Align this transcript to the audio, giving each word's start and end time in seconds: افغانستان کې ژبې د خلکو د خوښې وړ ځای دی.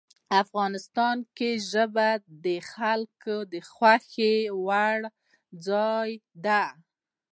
افغانستان 0.41 1.17
کې 1.37 1.49
ژبې 1.71 2.11
د 2.45 2.47
خلکو 2.73 3.35
د 3.53 3.55
خوښې 3.71 4.35
وړ 4.65 4.99
ځای 5.67 6.09
دی. 6.45 6.63